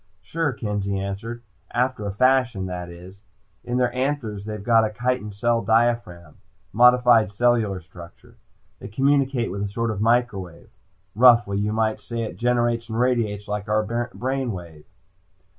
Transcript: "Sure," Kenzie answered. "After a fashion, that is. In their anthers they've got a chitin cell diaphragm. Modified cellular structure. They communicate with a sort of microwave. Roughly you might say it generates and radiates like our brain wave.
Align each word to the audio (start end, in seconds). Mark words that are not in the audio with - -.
"Sure," 0.23 0.51
Kenzie 0.51 0.97
answered. 0.99 1.43
"After 1.73 2.07
a 2.07 2.11
fashion, 2.11 2.65
that 2.65 2.89
is. 2.89 3.21
In 3.63 3.77
their 3.77 3.93
anthers 3.93 4.45
they've 4.45 4.63
got 4.63 4.83
a 4.83 4.89
chitin 4.91 5.31
cell 5.31 5.61
diaphragm. 5.61 6.37
Modified 6.73 7.31
cellular 7.31 7.79
structure. 7.81 8.37
They 8.79 8.87
communicate 8.87 9.51
with 9.51 9.61
a 9.61 9.67
sort 9.67 9.91
of 9.91 10.01
microwave. 10.01 10.71
Roughly 11.13 11.59
you 11.59 11.71
might 11.71 12.01
say 12.01 12.23
it 12.23 12.37
generates 12.37 12.89
and 12.89 12.99
radiates 12.99 13.47
like 13.47 13.69
our 13.69 14.09
brain 14.15 14.51
wave. 14.51 14.85